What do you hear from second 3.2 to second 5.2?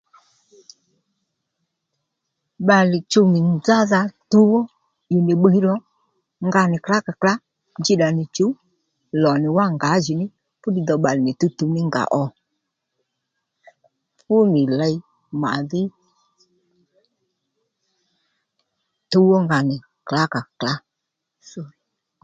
nì nzádha tuw ó ì